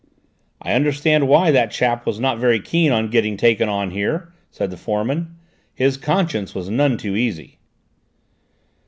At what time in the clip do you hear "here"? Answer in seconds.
3.91-4.33